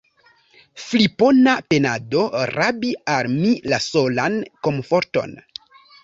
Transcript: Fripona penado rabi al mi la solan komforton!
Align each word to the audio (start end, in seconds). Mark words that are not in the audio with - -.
Fripona 0.83 1.51
penado 1.73 2.23
rabi 2.51 2.89
al 3.15 3.29
mi 3.33 3.51
la 3.73 3.79
solan 3.89 4.39
komforton! 4.69 5.37